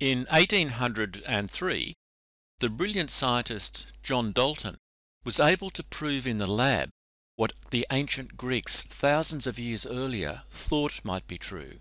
In 0.00 0.20
1803, 0.30 1.92
the 2.58 2.70
brilliant 2.70 3.10
scientist 3.10 3.92
John 4.02 4.32
Dalton 4.32 4.78
was 5.26 5.38
able 5.38 5.68
to 5.68 5.82
prove 5.82 6.26
in 6.26 6.38
the 6.38 6.46
lab 6.46 6.88
what 7.36 7.52
the 7.68 7.86
ancient 7.90 8.38
Greeks 8.38 8.82
thousands 8.82 9.46
of 9.46 9.58
years 9.58 9.84
earlier 9.84 10.40
thought 10.50 11.04
might 11.04 11.26
be 11.26 11.36
true. 11.36 11.80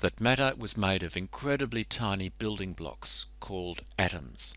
That 0.00 0.20
matter 0.20 0.52
was 0.58 0.76
made 0.76 1.02
of 1.02 1.16
incredibly 1.16 1.84
tiny 1.84 2.28
building 2.28 2.74
blocks 2.74 3.24
called 3.40 3.80
atoms. 3.98 4.54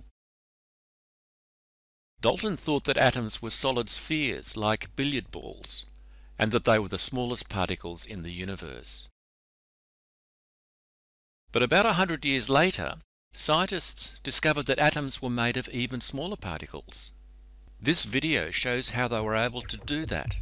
Dalton 2.19 2.57
thought 2.57 2.83
that 2.83 2.97
atoms 2.97 3.41
were 3.41 3.51
solid 3.51 3.89
spheres 3.89 4.57
like 4.57 4.93
billiard 4.97 5.31
balls, 5.31 5.85
and 6.37 6.51
that 6.51 6.65
they 6.65 6.77
were 6.77 6.89
the 6.89 6.97
smallest 6.97 7.47
particles 7.47 8.03
in 8.03 8.21
the 8.21 8.33
universe. 8.33 9.07
But 11.53 11.61
about 11.61 11.85
a 11.85 11.93
hundred 11.93 12.25
years 12.25 12.49
later, 12.49 12.95
scientists 13.31 14.19
discovered 14.23 14.65
that 14.65 14.79
atoms 14.79 15.21
were 15.21 15.29
made 15.29 15.55
of 15.55 15.69
even 15.69 16.01
smaller 16.01 16.35
particles. 16.35 17.13
This 17.79 18.05
video 18.05 18.49
shows 18.49 18.89
how 18.89 19.07
they 19.07 19.21
were 19.21 19.35
able 19.35 19.61
to 19.61 19.77
do 19.77 20.07
that. 20.07 20.35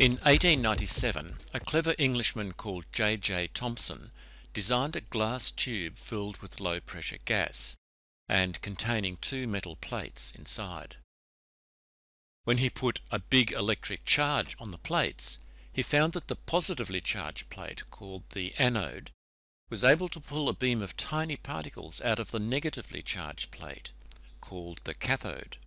In 0.00 0.18
1897, 0.24 1.36
a 1.54 1.60
clever 1.60 1.94
Englishman 1.98 2.52
called 2.52 2.86
J. 2.90 3.16
J. 3.16 3.46
Thomson 3.46 4.10
designed 4.52 4.96
a 4.96 5.00
glass 5.02 5.52
tube 5.52 5.94
filled 5.94 6.38
with 6.38 6.58
low 6.58 6.80
pressure 6.80 7.18
gas 7.24 7.76
and 8.28 8.60
containing 8.60 9.18
two 9.20 9.46
metal 9.46 9.76
plates 9.76 10.32
inside. 10.34 10.96
When 12.44 12.58
he 12.58 12.70
put 12.70 13.00
a 13.10 13.18
big 13.18 13.52
electric 13.52 14.04
charge 14.04 14.56
on 14.60 14.70
the 14.70 14.78
plates, 14.78 15.40
he 15.72 15.82
found 15.82 16.14
that 16.14 16.28
the 16.28 16.36
positively 16.36 17.00
charged 17.00 17.50
plate, 17.50 17.82
called 17.90 18.22
the 18.30 18.54
anode, 18.58 19.10
was 19.68 19.84
able 19.84 20.08
to 20.08 20.20
pull 20.20 20.48
a 20.48 20.54
beam 20.54 20.80
of 20.80 20.96
tiny 20.96 21.36
particles 21.36 22.00
out 22.00 22.18
of 22.18 22.30
the 22.30 22.38
negatively 22.38 23.02
charged 23.02 23.50
plate, 23.50 23.92
called 24.40 24.80
the 24.84 24.94
cathode. 24.94 25.58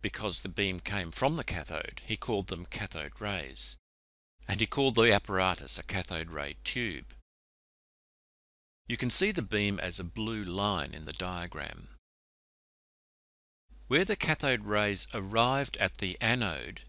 Because 0.00 0.40
the 0.40 0.48
beam 0.48 0.80
came 0.80 1.10
from 1.10 1.36
the 1.36 1.44
cathode, 1.44 2.00
he 2.04 2.16
called 2.16 2.48
them 2.48 2.66
cathode 2.66 3.20
rays, 3.20 3.76
and 4.48 4.60
he 4.60 4.66
called 4.66 4.94
the 4.94 5.12
apparatus 5.12 5.78
a 5.78 5.82
cathode 5.82 6.30
ray 6.30 6.56
tube. 6.64 7.13
You 8.86 8.96
can 8.98 9.10
see 9.10 9.32
the 9.32 9.42
beam 9.42 9.80
as 9.80 9.98
a 9.98 10.04
blue 10.04 10.44
line 10.44 10.92
in 10.92 11.04
the 11.04 11.12
diagram. 11.12 11.88
Where 13.88 14.04
the 14.04 14.16
cathode 14.16 14.66
rays 14.66 15.06
arrived 15.14 15.76
at 15.78 15.98
the 15.98 16.18
anode, 16.20 16.82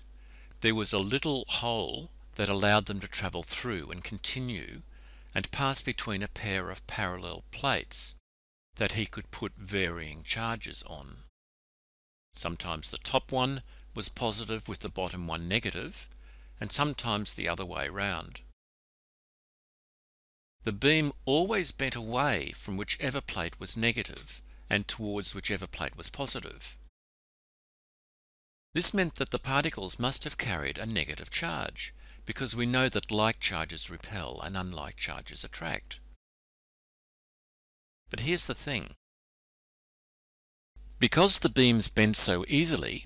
there 0.61 0.75
was 0.75 0.91
a 0.91 0.99
little 0.99 1.45
hole 1.47 2.09
that 2.35 2.49
allowed 2.49 2.87
them 2.87 2.99
to 2.99 3.07
travel 3.07 3.43
through 3.43 3.91
and 3.91 4.03
continue 4.03 4.81
and 5.33 5.51
pass 5.51 5.81
between 5.81 6.23
a 6.23 6.27
pair 6.27 6.69
of 6.69 6.85
parallel 6.87 7.43
plates 7.51 8.15
that 8.75 8.93
he 8.93 9.05
could 9.05 9.31
put 9.31 9.53
varying 9.55 10.23
charges 10.23 10.83
on. 10.87 11.17
Sometimes 12.33 12.89
the 12.89 12.97
top 12.97 13.31
one 13.31 13.61
was 13.93 14.09
positive 14.09 14.67
with 14.67 14.79
the 14.79 14.89
bottom 14.89 15.27
one 15.27 15.47
negative, 15.47 16.09
and 16.59 16.71
sometimes 16.71 17.33
the 17.33 17.47
other 17.47 17.65
way 17.65 17.87
round. 17.87 18.41
The 20.65 20.73
beam 20.73 21.13
always 21.25 21.71
bent 21.71 21.95
away 21.95 22.51
from 22.55 22.75
whichever 22.75 23.21
plate 23.21 23.59
was 23.59 23.77
negative 23.77 24.41
and 24.67 24.87
towards 24.87 25.35
whichever 25.35 25.67
plate 25.67 25.95
was 25.95 26.09
positive. 26.09 26.75
This 28.73 28.91
meant 28.91 29.15
that 29.15 29.29
the 29.29 29.37
particles 29.37 29.99
must 29.99 30.23
have 30.23 30.39
carried 30.39 30.79
a 30.79 30.87
negative 30.87 31.29
charge, 31.29 31.93
because 32.25 32.55
we 32.55 32.65
know 32.65 32.89
that 32.89 33.11
like 33.11 33.39
charges 33.39 33.91
repel 33.91 34.41
and 34.41 34.57
unlike 34.57 34.97
charges 34.97 35.43
attract. 35.43 35.99
But 38.09 38.21
here's 38.21 38.47
the 38.47 38.55
thing. 38.55 38.95
Because 40.97 41.39
the 41.39 41.49
beams 41.49 41.89
bent 41.89 42.17
so 42.17 42.43
easily, 42.47 43.05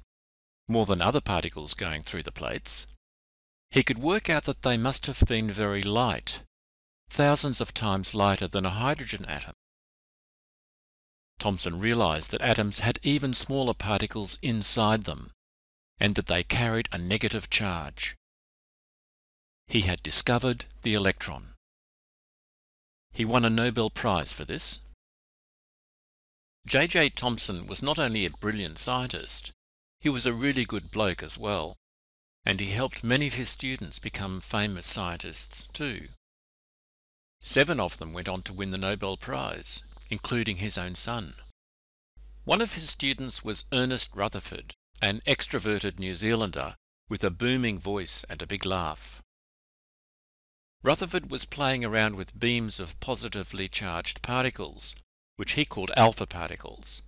more 0.70 0.86
than 0.86 1.02
other 1.02 1.22
particles 1.22 1.74
going 1.74 2.04
through 2.04 2.24
the 2.24 2.32
plates, 2.32 2.88
he 3.70 3.84
could 3.84 4.00
work 4.00 4.30
out 4.30 4.46
that 4.46 4.62
they 4.62 4.78
must 4.78 5.08
have 5.08 5.20
been 5.28 5.52
very 5.52 5.84
light, 5.84 6.44
thousands 7.10 7.60
of 7.60 7.74
times 7.74 8.14
lighter 8.14 8.48
than 8.48 8.66
a 8.66 8.70
hydrogen 8.70 9.26
atom. 9.26 9.54
Thomson 11.40 11.80
realized 11.80 12.32
that 12.32 12.42
atoms 12.42 12.80
had 12.80 13.00
even 13.02 13.34
smaller 13.34 13.74
particles 13.74 14.38
inside 14.42 15.06
them, 15.06 15.32
and 16.00 16.16
that 16.16 16.28
they 16.28 16.44
carried 16.44 16.90
a 16.92 16.98
negative 16.98 17.50
charge. 17.50 18.16
He 19.68 19.82
had 19.82 20.04
discovered 20.04 20.66
the 20.82 20.94
electron. 20.94 21.54
He 23.12 23.26
won 23.26 23.46
a 23.46 23.50
Nobel 23.50 23.90
Prize 23.90 24.34
for 24.34 24.46
this. 24.46 24.82
J. 26.68 26.88
J. 26.88 27.10
Thomson 27.10 27.68
was 27.68 27.82
not 27.82 27.98
only 27.98 28.26
a 28.26 28.32
brilliant 28.32 28.78
scientist, 28.78 29.52
he 30.00 30.10
was 30.10 30.26
a 30.26 30.34
really 30.34 30.66
good 30.66 30.92
bloke 30.92 31.24
as 31.24 31.38
well, 31.38 31.76
and 32.46 32.60
he 32.60 32.68
helped 32.68 33.04
many 33.04 33.28
of 33.28 33.34
his 33.34 33.50
students 33.50 34.00
become 34.00 34.40
famous 34.40 34.86
scientists 34.86 35.68
too. 35.74 36.10
Seven 37.42 37.80
of 37.80 37.98
them 37.98 38.14
went 38.14 38.28
on 38.28 38.42
to 38.44 38.54
win 38.54 38.72
the 38.72 38.78
Nobel 38.78 39.18
Prize, 39.18 39.84
including 40.10 40.58
his 40.58 40.78
own 40.78 40.96
son. 40.96 41.36
One 42.44 42.62
of 42.62 42.74
his 42.74 42.90
students 42.90 43.44
was 43.44 43.66
Ernest 43.72 44.16
Rutherford, 44.16 44.76
an 45.02 45.22
extroverted 45.22 46.00
New 46.00 46.14
Zealander 46.14 46.76
with 47.08 47.24
a 47.24 47.30
booming 47.30 47.80
voice 47.80 48.26
and 48.30 48.42
a 48.42 48.48
big 48.48 48.66
laugh. 48.66 49.22
Rutherford 50.84 51.30
was 51.30 51.46
playing 51.46 51.84
around 51.84 52.16
with 52.16 52.40
beams 52.40 52.80
of 52.80 53.00
positively 53.00 53.68
charged 53.68 54.22
particles, 54.22 54.96
which 55.36 55.54
he 55.54 55.66
called 55.66 55.92
alpha 55.96 56.26
particles, 56.26 57.02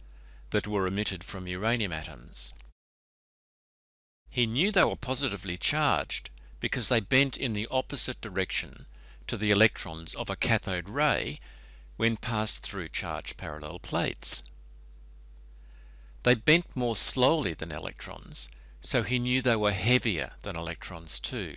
that 0.52 0.68
were 0.68 0.88
emitted 0.88 1.24
from 1.24 1.48
uranium 1.48 1.92
atoms. 1.92 2.54
He 4.30 4.46
knew 4.46 4.72
they 4.72 4.84
were 4.84 4.96
positively 4.96 5.58
charged 5.58 6.30
because 6.60 6.90
they 6.90 7.00
bent 7.00 7.38
in 7.38 7.54
the 7.54 7.68
opposite 7.70 8.22
direction 8.22 8.86
to 9.32 9.38
the 9.38 9.50
electrons 9.50 10.14
of 10.16 10.30
a 10.30 10.36
cathode 10.36 10.90
ray 10.90 11.40
when 11.96 12.18
passed 12.18 12.64
through 12.64 12.90
charged 12.90 13.38
parallel 13.38 13.80
plates. 13.80 14.44
They 16.24 16.36
bent 16.36 16.66
more 16.76 16.98
slowly 16.98 17.54
than 17.54 17.72
electrons, 17.72 18.50
so 18.82 19.04
he 19.04 19.20
knew 19.20 19.42
they 19.42 19.56
were 19.56 19.72
heavier 19.72 20.32
than 20.42 20.58
electrons 20.58 21.18
too. 21.18 21.56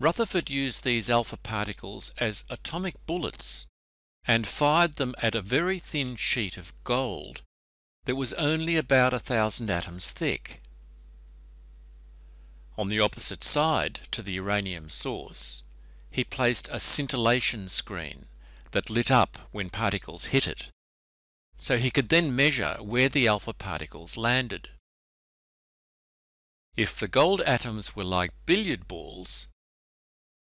Rutherford 0.00 0.50
used 0.50 0.82
these 0.82 1.08
alpha 1.08 1.36
particles 1.36 2.12
as 2.18 2.42
atomic 2.50 2.96
bullets 3.06 3.68
and 4.26 4.44
fired 4.44 4.94
them 4.94 5.14
at 5.22 5.36
a 5.36 5.40
very 5.40 5.78
thin 5.78 6.16
sheet 6.16 6.56
of 6.56 6.72
gold 6.82 7.42
that 8.06 8.16
was 8.16 8.32
only 8.32 8.74
about 8.74 9.14
a 9.14 9.20
thousand 9.20 9.70
atoms 9.70 10.10
thick. 10.10 10.62
On 12.78 12.88
the 12.88 13.00
opposite 13.00 13.44
side 13.44 14.00
to 14.12 14.22
the 14.22 14.32
uranium 14.32 14.88
source, 14.88 15.64
he 16.10 16.24
placed 16.24 16.70
a 16.72 16.80
scintillation 16.80 17.68
screen 17.68 18.26
that 18.70 18.88
lit 18.88 19.10
up 19.10 19.36
when 19.50 19.68
particles 19.68 20.26
hit 20.26 20.46
it 20.46 20.70
so 21.58 21.76
he 21.76 21.90
could 21.90 22.08
then 22.08 22.34
measure 22.34 22.76
where 22.80 23.08
the 23.08 23.26
alpha 23.26 23.52
particles 23.52 24.16
landed. 24.16 24.68
If 26.76 26.98
the 26.98 27.08
gold 27.08 27.40
atoms 27.40 27.96
were 27.96 28.04
like 28.04 28.30
billiard 28.46 28.86
balls, 28.86 29.48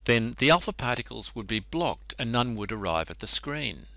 then 0.06 0.36
the 0.38 0.52
alpha 0.52 0.72
particles 0.72 1.36
would 1.36 1.48
be 1.48 1.60
blocked 1.60 2.14
and 2.20 2.32
none 2.32 2.56
would 2.56 2.72
arrive 2.72 3.10
at 3.10 3.20
the 3.20 3.28
screen. 3.28 3.88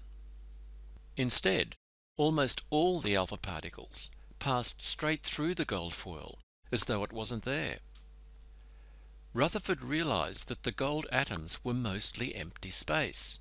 Instead, 1.18 1.76
almost 2.16 2.62
all 2.70 3.00
the 3.00 3.14
alpha 3.14 3.36
particles 3.36 4.10
passed 4.38 4.82
straight 4.82 5.22
through 5.22 5.54
the 5.54 5.66
gold 5.66 5.94
foil 5.94 6.38
as 6.72 6.84
though 6.84 7.04
it 7.04 7.12
wasn't 7.12 7.42
there. 7.42 7.80
Rutherford 9.34 9.82
realized 9.82 10.48
that 10.48 10.62
the 10.62 10.72
gold 10.72 11.06
atoms 11.10 11.64
were 11.64 11.72
mostly 11.72 12.34
empty 12.34 12.70
space. 12.70 13.38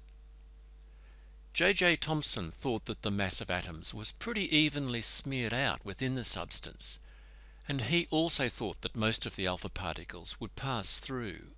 J. 1.53 1.73
J. 1.73 1.95
Thomson 1.97 2.49
thought 2.49 2.85
that 2.85 3.01
the 3.01 3.11
mass 3.11 3.41
of 3.41 3.51
atoms 3.51 3.93
was 3.93 4.13
pretty 4.13 4.55
evenly 4.55 5.01
smeared 5.01 5.53
out 5.53 5.83
within 5.83 6.15
the 6.15 6.23
substance, 6.23 6.99
and 7.67 7.81
he 7.81 8.07
also 8.09 8.47
thought 8.47 8.81
that 8.81 8.95
most 8.95 9.25
of 9.25 9.35
the 9.35 9.45
alpha 9.45 9.67
particles 9.67 10.39
would 10.39 10.55
pass 10.55 10.97
through. 10.97 11.51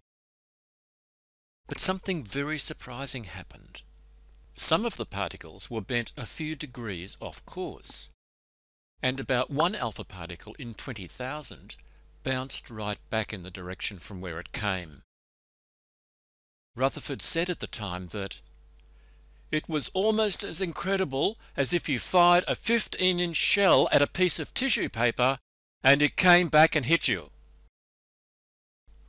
But 1.68 1.80
something 1.80 2.24
very 2.24 2.57
surprising 2.57 3.25
happened. 3.25 3.83
Some 4.56 4.83
of 4.83 4.97
the 4.97 5.06
particles 5.06 5.69
were 5.69 5.81
bent 5.81 6.12
a 6.18 6.25
few 6.25 6.56
degrees 6.56 7.18
off 7.21 7.45
course, 7.45 8.09
and 9.01 9.19
about 9.19 9.51
one 9.51 9.75
alpha 9.75 10.03
particle 10.03 10.56
in 10.57 10.74
20,000 10.74 11.75
bounced 12.23 12.69
right 12.69 12.97
back 13.09 13.33
in 13.33 13.43
the 13.43 13.51
direction 13.51 13.99
from 13.99 14.21
where 14.21 14.39
it 14.39 14.51
came. 14.51 15.03
Rutherford 16.75 17.21
said 17.21 17.49
at 17.49 17.59
the 17.59 17.67
time 17.67 18.07
that 18.07 18.41
It 19.51 19.69
was 19.69 19.89
almost 19.89 20.43
as 20.43 20.61
incredible 20.61 21.37
as 21.55 21.73
if 21.73 21.87
you 21.87 21.99
fired 21.99 22.43
a 22.47 22.55
15 22.55 23.19
inch 23.19 23.37
shell 23.37 23.87
at 23.91 24.01
a 24.01 24.07
piece 24.07 24.39
of 24.39 24.53
tissue 24.53 24.89
paper 24.89 25.37
and 25.83 26.01
it 26.01 26.15
came 26.15 26.47
back 26.47 26.75
and 26.75 26.85
hit 26.85 27.07
you. 27.07 27.29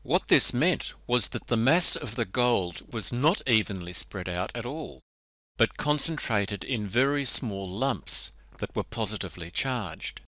What 0.02 0.28
this 0.28 0.52
meant 0.52 0.92
was 1.06 1.28
that 1.28 1.46
the 1.46 1.56
mass 1.56 1.96
of 1.96 2.16
the 2.16 2.26
gold 2.26 2.92
was 2.92 3.10
not 3.10 3.48
evenly 3.48 3.94
spread 3.94 4.28
out 4.28 4.52
at 4.54 4.66
all, 4.66 5.00
but 5.56 5.78
concentrated 5.78 6.62
in 6.62 6.86
very 6.86 7.24
small 7.24 7.66
lumps 7.66 8.32
that 8.58 8.76
were 8.76 8.82
positively 8.82 9.50
charged. 9.50 10.20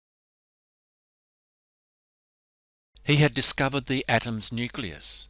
He 3.07 3.15
had 3.15 3.33
discovered 3.33 3.85
the 3.85 4.03
atom's 4.09 4.51
nucleus. 4.51 5.29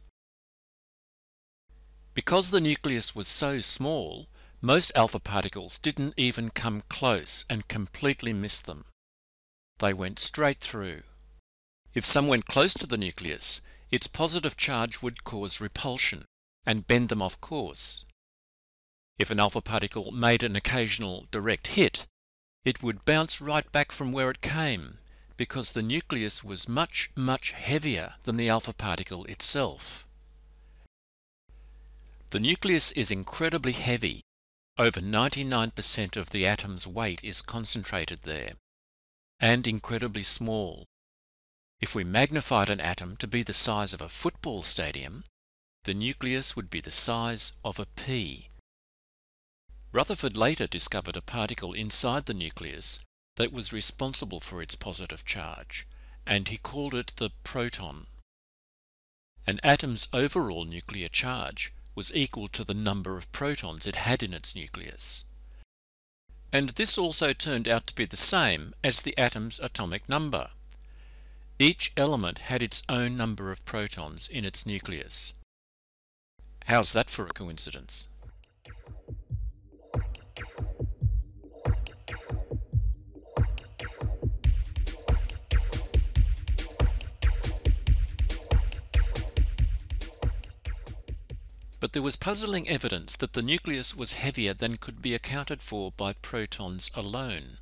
Because 2.12 2.50
the 2.50 2.60
nucleus 2.60 3.14
was 3.14 3.28
so 3.28 3.60
small, 3.60 4.26
most 4.60 4.90
alpha 4.96 5.20
particles 5.20 5.78
didn't 5.78 6.14
even 6.16 6.50
come 6.50 6.82
close 6.88 7.44
and 7.48 7.68
completely 7.68 8.32
miss 8.32 8.58
them. 8.58 8.86
They 9.78 9.94
went 9.94 10.18
straight 10.18 10.58
through. 10.58 11.02
If 11.94 12.04
some 12.04 12.26
went 12.26 12.46
close 12.46 12.74
to 12.74 12.86
the 12.88 12.98
nucleus, 12.98 13.60
its 13.92 14.08
positive 14.08 14.56
charge 14.56 15.00
would 15.00 15.22
cause 15.22 15.60
repulsion 15.60 16.24
and 16.66 16.88
bend 16.88 17.10
them 17.10 17.22
off 17.22 17.40
course. 17.40 18.04
If 19.20 19.30
an 19.30 19.38
alpha 19.38 19.60
particle 19.60 20.10
made 20.10 20.42
an 20.42 20.56
occasional 20.56 21.28
direct 21.30 21.68
hit, 21.68 22.06
it 22.64 22.82
would 22.82 23.04
bounce 23.04 23.40
right 23.40 23.70
back 23.70 23.92
from 23.92 24.10
where 24.10 24.30
it 24.32 24.40
came 24.40 24.98
because 25.38 25.72
the 25.72 25.82
nucleus 25.82 26.44
was 26.44 26.68
much, 26.68 27.10
much 27.16 27.52
heavier 27.52 28.14
than 28.24 28.36
the 28.36 28.50
alpha 28.50 28.74
particle 28.74 29.24
itself. 29.24 30.06
The 32.30 32.40
nucleus 32.40 32.92
is 32.92 33.10
incredibly 33.10 33.72
heavy. 33.72 34.20
Over 34.76 35.00
99% 35.00 36.16
of 36.16 36.30
the 36.30 36.46
atom's 36.46 36.86
weight 36.86 37.20
is 37.24 37.40
concentrated 37.40 38.22
there, 38.22 38.52
and 39.40 39.66
incredibly 39.66 40.22
small, 40.22 40.84
if 41.80 41.94
we 41.94 42.04
magnified 42.04 42.68
an 42.68 42.80
atom 42.80 43.16
to 43.18 43.26
be 43.26 43.42
the 43.42 43.52
size 43.52 43.94
of 43.94 44.00
a 44.00 44.08
football 44.08 44.62
stadium, 44.62 45.24
the 45.84 45.94
nucleus 45.94 46.56
would 46.56 46.68
be 46.68 46.80
the 46.80 46.90
size 46.90 47.52
of 47.64 47.78
a 47.78 47.86
pea. 47.86 48.48
Rutherford 49.92 50.36
later 50.36 50.66
discovered 50.66 51.16
a 51.16 51.22
particle 51.22 51.72
inside 51.72 52.26
the 52.26 52.34
nucleus 52.34 53.04
that 53.38 53.52
was 53.52 53.72
responsible 53.72 54.40
for 54.40 54.60
its 54.60 54.74
positive 54.74 55.24
charge, 55.24 55.86
and 56.26 56.48
he 56.48 56.58
called 56.58 56.92
it 56.92 57.12
the 57.16 57.30
proton. 57.44 58.06
An 59.46 59.60
atom's 59.62 60.08
overall 60.12 60.64
nuclear 60.64 61.08
charge 61.08 61.72
was 61.94 62.14
equal 62.14 62.48
to 62.48 62.64
the 62.64 62.74
number 62.74 63.16
of 63.16 63.30
protons 63.30 63.86
it 63.86 63.94
had 63.94 64.24
in 64.24 64.34
its 64.34 64.56
nucleus. 64.56 65.24
And 66.52 66.70
this 66.70 66.98
also 66.98 67.32
turned 67.32 67.68
out 67.68 67.86
to 67.86 67.94
be 67.94 68.06
the 68.06 68.16
same 68.16 68.74
as 68.82 69.02
the 69.02 69.16
atom's 69.16 69.60
atomic 69.60 70.08
number. 70.08 70.50
Each 71.60 71.92
element 71.96 72.38
had 72.38 72.62
its 72.62 72.82
own 72.88 73.16
number 73.16 73.52
of 73.52 73.64
protons 73.64 74.28
in 74.28 74.44
its 74.44 74.66
nucleus. 74.66 75.34
How's 76.66 76.92
that 76.92 77.08
for 77.08 77.24
a 77.26 77.30
coincidence? 77.30 78.08
But 91.80 91.92
there 91.92 92.02
was 92.02 92.16
puzzling 92.16 92.68
evidence 92.68 93.14
that 93.16 93.34
the 93.34 93.42
nucleus 93.42 93.94
was 93.94 94.14
heavier 94.14 94.52
than 94.52 94.78
could 94.78 95.00
be 95.00 95.14
accounted 95.14 95.62
for 95.62 95.92
by 95.92 96.12
protons 96.12 96.90
alone. 96.94 97.58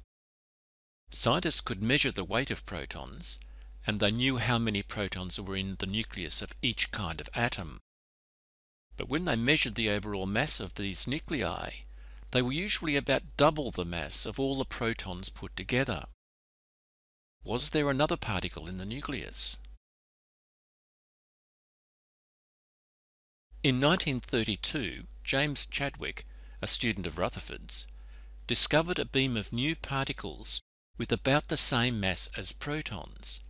Scientists 1.10 1.60
could 1.60 1.82
measure 1.82 2.10
the 2.10 2.24
weight 2.24 2.50
of 2.50 2.64
protons, 2.66 3.38
and 3.86 4.00
they 4.00 4.10
knew 4.10 4.38
how 4.38 4.58
many 4.58 4.82
protons 4.82 5.38
were 5.38 5.56
in 5.56 5.76
the 5.76 5.86
nucleus 5.86 6.42
of 6.42 6.54
each 6.62 6.90
kind 6.90 7.20
of 7.20 7.28
atom. 7.34 7.80
But 8.96 9.08
when 9.08 9.26
they 9.26 9.36
measured 9.36 9.74
the 9.74 9.90
overall 9.90 10.26
mass 10.26 10.60
of 10.60 10.74
these 10.74 11.06
nuclei, 11.06 11.70
they 12.30 12.42
were 12.42 12.52
usually 12.52 12.96
about 12.96 13.36
double 13.36 13.70
the 13.70 13.84
mass 13.84 14.26
of 14.26 14.40
all 14.40 14.58
the 14.58 14.64
protons 14.64 15.28
put 15.28 15.54
together. 15.54 16.06
Was 17.44 17.70
there 17.70 17.90
another 17.90 18.16
particle 18.16 18.66
in 18.66 18.78
the 18.78 18.86
nucleus? 18.86 19.56
In 23.66 23.80
1932, 23.80 25.08
James 25.24 25.66
Chadwick, 25.66 26.24
a 26.62 26.68
student 26.68 27.04
of 27.04 27.18
Rutherford's, 27.18 27.88
discovered 28.46 29.00
a 29.00 29.04
beam 29.04 29.36
of 29.36 29.52
new 29.52 29.74
particles 29.74 30.60
with 30.98 31.10
about 31.10 31.48
the 31.48 31.56
same 31.56 31.98
mass 31.98 32.28
as 32.36 32.52
protons. 32.52 33.40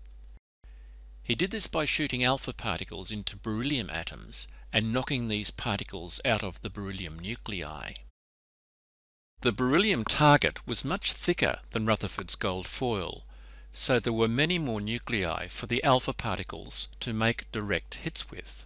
He 1.23 1.35
did 1.35 1.51
this 1.51 1.67
by 1.67 1.85
shooting 1.85 2.25
alpha 2.25 2.55
particles 2.55 3.11
into 3.11 3.37
beryllium 3.37 3.91
atoms 3.91 4.49
and 4.73 4.91
knocking 4.91 5.29
these 5.29 5.51
particles 5.51 6.19
out 6.25 6.43
of 6.43 6.63
the 6.63 6.71
beryllium 6.71 7.19
nuclei. 7.19 7.93
The 9.43 9.53
beryllium 9.53 10.03
target 10.03 10.67
was 10.67 10.83
much 10.83 11.13
thicker 11.13 11.59
than 11.73 11.85
Rutherford's 11.85 12.37
gold 12.37 12.67
foil, 12.67 13.27
so 13.75 14.01
there 14.01 14.15
were 14.15 14.29
many 14.29 14.59
more 14.59 14.81
nuclei 14.81 15.47
for 15.49 15.67
the 15.67 15.85
alpha 15.85 16.15
particles 16.15 16.89
to 17.01 17.13
make 17.13 17.53
direct 17.53 17.97
hits 17.97 18.31
with. 18.31 18.65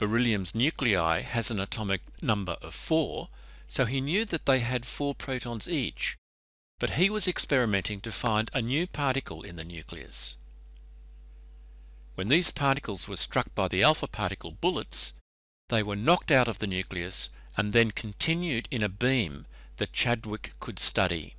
Beryllium's 0.00 0.54
nuclei 0.54 1.20
has 1.20 1.50
an 1.50 1.60
atomic 1.60 2.00
number 2.22 2.56
of 2.62 2.72
4, 2.72 3.28
so 3.68 3.84
he 3.84 4.00
knew 4.00 4.24
that 4.24 4.46
they 4.46 4.60
had 4.60 4.86
4 4.86 5.14
protons 5.14 5.68
each, 5.68 6.16
but 6.78 6.92
he 6.92 7.10
was 7.10 7.28
experimenting 7.28 8.00
to 8.00 8.10
find 8.10 8.50
a 8.54 8.62
new 8.62 8.86
particle 8.86 9.42
in 9.42 9.56
the 9.56 9.64
nucleus. 9.64 10.36
When 12.14 12.28
these 12.28 12.50
particles 12.50 13.08
were 13.08 13.16
struck 13.16 13.54
by 13.54 13.68
the 13.68 13.82
alpha 13.82 14.06
particle 14.06 14.52
bullets, 14.52 15.12
they 15.68 15.82
were 15.82 15.96
knocked 15.96 16.32
out 16.32 16.48
of 16.48 16.60
the 16.60 16.66
nucleus 16.66 17.28
and 17.58 17.74
then 17.74 17.90
continued 17.90 18.68
in 18.70 18.82
a 18.82 18.88
beam 18.88 19.44
that 19.76 19.92
Chadwick 19.92 20.54
could 20.60 20.78
study. 20.78 21.34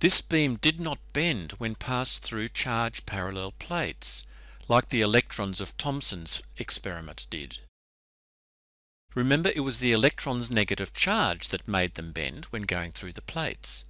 This 0.00 0.20
beam 0.20 0.56
did 0.56 0.80
not 0.80 0.98
bend 1.12 1.52
when 1.58 1.76
passed 1.76 2.24
through 2.24 2.48
charge 2.48 3.06
parallel 3.06 3.52
plates, 3.52 4.26
like 4.68 4.88
the 4.88 5.00
electrons 5.00 5.60
of 5.60 5.76
Thomson's 5.76 6.42
experiment 6.56 7.26
did. 7.30 7.58
Remember, 9.14 9.50
it 9.50 9.60
was 9.60 9.78
the 9.78 9.92
electron's 9.92 10.50
negative 10.50 10.92
charge 10.92 11.48
that 11.48 11.68
made 11.68 11.94
them 11.94 12.12
bend 12.12 12.46
when 12.46 12.62
going 12.62 12.92
through 12.92 13.12
the 13.12 13.22
plates. 13.22 13.84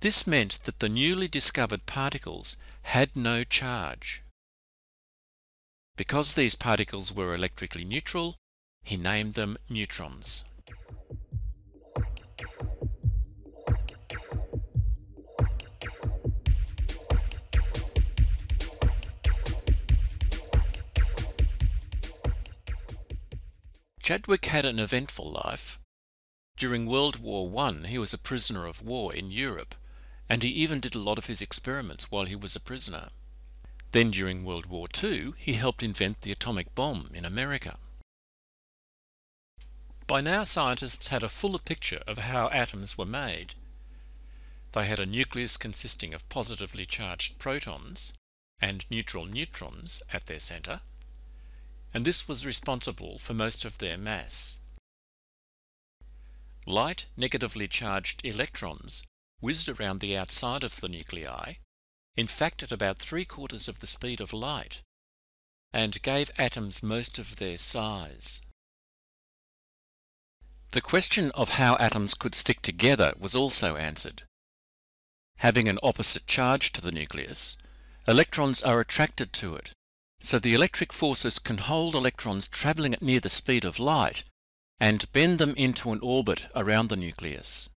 This 0.00 0.26
meant 0.26 0.60
that 0.64 0.78
the 0.78 0.88
newly 0.88 1.28
discovered 1.28 1.86
particles 1.86 2.56
had 2.84 3.14
no 3.16 3.44
charge. 3.44 4.22
Because 5.96 6.32
these 6.32 6.54
particles 6.54 7.12
were 7.12 7.34
electrically 7.34 7.84
neutral, 7.84 8.36
he 8.82 8.96
named 8.96 9.34
them 9.34 9.58
neutrons. 9.68 10.44
Chadwick 24.10 24.46
had 24.46 24.64
an 24.64 24.80
eventful 24.80 25.30
life. 25.30 25.78
During 26.56 26.86
World 26.86 27.20
War 27.20 27.48
I, 27.64 27.86
he 27.86 27.96
was 27.96 28.12
a 28.12 28.18
prisoner 28.18 28.66
of 28.66 28.82
war 28.82 29.14
in 29.14 29.30
Europe 29.30 29.76
and 30.28 30.42
he 30.42 30.48
even 30.48 30.80
did 30.80 30.96
a 30.96 30.98
lot 30.98 31.16
of 31.16 31.26
his 31.26 31.40
experiments 31.40 32.10
while 32.10 32.24
he 32.24 32.34
was 32.34 32.56
a 32.56 32.60
prisoner. 32.60 33.10
Then 33.92 34.10
during 34.10 34.44
World 34.44 34.66
War 34.66 34.88
II, 35.00 35.34
he 35.36 35.52
helped 35.52 35.84
invent 35.84 36.22
the 36.22 36.32
atomic 36.32 36.74
bomb 36.74 37.12
in 37.14 37.24
America. 37.24 37.78
By 40.08 40.20
now 40.20 40.42
scientists 40.42 41.06
had 41.06 41.22
a 41.22 41.28
fuller 41.28 41.60
picture 41.60 42.02
of 42.08 42.18
how 42.18 42.48
atoms 42.48 42.98
were 42.98 43.06
made. 43.06 43.54
They 44.72 44.86
had 44.86 44.98
a 44.98 45.06
nucleus 45.06 45.56
consisting 45.56 46.14
of 46.14 46.28
positively 46.28 46.84
charged 46.84 47.38
protons 47.38 48.12
and 48.60 48.90
neutral 48.90 49.26
neutrons 49.26 50.02
at 50.12 50.26
their 50.26 50.40
centre, 50.40 50.80
and 51.92 52.04
this 52.04 52.28
was 52.28 52.46
responsible 52.46 53.18
for 53.18 53.34
most 53.34 53.64
of 53.64 53.78
their 53.78 53.98
mass. 53.98 54.58
Light 56.66 57.06
negatively 57.16 57.66
charged 57.66 58.24
electrons 58.24 59.06
whizzed 59.40 59.68
around 59.68 60.00
the 60.00 60.16
outside 60.16 60.62
of 60.62 60.80
the 60.80 60.88
nuclei, 60.88 61.54
in 62.16 62.26
fact 62.26 62.62
at 62.62 62.72
about 62.72 62.98
three 62.98 63.24
quarters 63.24 63.68
of 63.68 63.80
the 63.80 63.86
speed 63.86 64.20
of 64.20 64.32
light, 64.32 64.82
and 65.72 66.02
gave 66.02 66.30
atoms 66.36 66.82
most 66.82 67.18
of 67.18 67.36
their 67.36 67.56
size. 67.56 68.42
The 70.72 70.80
question 70.80 71.30
of 71.32 71.50
how 71.50 71.76
atoms 71.76 72.14
could 72.14 72.34
stick 72.34 72.62
together 72.62 73.14
was 73.18 73.34
also 73.34 73.76
answered. 73.76 74.22
Having 75.38 75.68
an 75.68 75.78
opposite 75.82 76.26
charge 76.26 76.72
to 76.72 76.80
the 76.80 76.92
nucleus, 76.92 77.56
electrons 78.06 78.62
are 78.62 78.78
attracted 78.78 79.32
to 79.34 79.56
it, 79.56 79.72
so 80.20 80.38
the 80.38 80.54
electric 80.54 80.92
forces 80.92 81.38
can 81.38 81.58
hold 81.58 81.94
electrons 81.94 82.46
travelling 82.46 82.92
at 82.92 83.02
near 83.02 83.20
the 83.20 83.28
speed 83.28 83.64
of 83.64 83.78
light 83.78 84.22
and 84.78 85.10
bend 85.12 85.38
them 85.38 85.54
into 85.56 85.92
an 85.92 86.00
orbit 86.02 86.46
around 86.54 86.88
the 86.88 86.96
nucleus. 86.96 87.70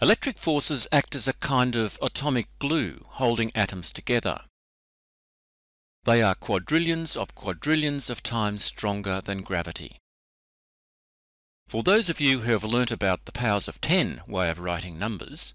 Electric 0.00 0.38
forces 0.38 0.86
act 0.92 1.14
as 1.14 1.26
a 1.26 1.32
kind 1.32 1.74
of 1.74 1.98
atomic 2.00 2.46
glue 2.58 3.04
holding 3.12 3.50
atoms 3.54 3.90
together. 3.90 4.42
They 6.04 6.22
are 6.22 6.34
quadrillions 6.34 7.16
of 7.16 7.34
quadrillions 7.34 8.08
of 8.08 8.22
times 8.22 8.64
stronger 8.64 9.20
than 9.20 9.42
gravity. 9.42 9.98
For 11.68 11.82
those 11.82 12.08
of 12.08 12.20
you 12.20 12.40
who 12.40 12.52
have 12.52 12.64
learnt 12.64 12.90
about 12.90 13.24
the 13.24 13.32
powers 13.32 13.68
of 13.68 13.80
10 13.80 14.22
way 14.26 14.48
of 14.48 14.60
writing 14.60 14.98
numbers, 14.98 15.52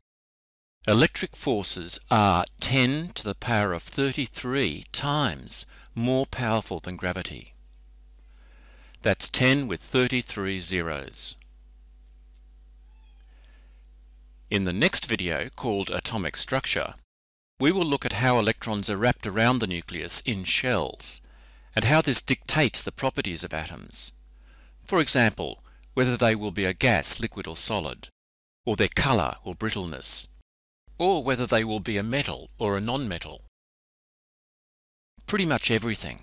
electric 0.86 1.34
forces 1.34 1.98
are 2.12 2.44
10 2.60 3.12
to 3.14 3.24
the 3.24 3.36
power 3.36 3.72
of 3.72 3.82
33 3.84 4.84
times 4.92 5.66
more 5.96 6.26
powerful 6.26 6.82
than 6.82 6.98
gravity. 6.98 7.54
That's 9.02 9.30
10 9.30 9.70
with 9.70 9.82
33 9.82 10.60
zeros. 10.60 11.38
In 14.50 14.66
the 14.66 14.74
next 14.74 15.06
video, 15.06 15.48
called 15.50 15.90
Atomic 15.90 16.36
Structure, 16.36 16.96
we 17.62 17.72
will 17.72 17.86
look 17.86 18.06
at 18.06 18.14
how 18.14 18.38
electrons 18.38 18.90
are 18.90 18.98
wrapped 18.98 19.26
around 19.26 19.60
the 19.60 19.68
nucleus 19.68 20.20
in 20.22 20.44
shells, 20.44 21.22
and 21.76 21.86
how 21.86 22.02
this 22.02 22.22
dictates 22.22 22.84
the 22.84 22.92
properties 22.92 23.46
of 23.46 23.54
atoms. 23.54 24.12
For 24.84 25.00
example, 25.00 25.64
whether 25.94 26.18
they 26.18 26.36
will 26.36 26.52
be 26.52 26.66
a 26.66 26.74
gas, 26.74 27.22
liquid 27.22 27.48
or 27.48 27.56
solid, 27.56 28.10
or 28.66 28.76
their 28.76 28.90
colour 28.90 29.38
or 29.44 29.56
brittleness, 29.56 30.28
or 31.04 31.24
whether 31.24 31.46
they 31.46 31.64
will 31.64 31.80
be 31.92 31.98
a 31.98 32.04
metal 32.16 32.50
or 32.58 32.78
a 32.78 32.82
non-metal. 32.82 33.42
Pretty 35.28 35.46
much 35.46 35.70
everything. 35.70 36.18